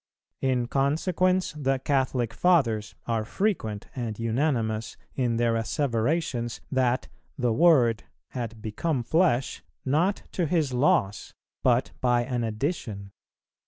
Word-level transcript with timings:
In 0.41 0.65
consequence 0.65 1.53
the 1.55 1.77
Catholic 1.77 2.33
Fathers 2.33 2.95
are 3.05 3.23
frequent 3.23 3.85
and 3.95 4.17
unanimous 4.17 4.97
in 5.13 5.35
their 5.35 5.55
asseverations, 5.55 6.59
that 6.71 7.07
"the 7.37 7.53
Word" 7.53 8.05
had 8.29 8.63
become 8.63 9.03
flesh, 9.03 9.61
not 9.85 10.23
to 10.31 10.47
His 10.47 10.73
loss, 10.73 11.35
but 11.63 11.91
by 12.01 12.23
an 12.23 12.43
addition. 12.43 13.11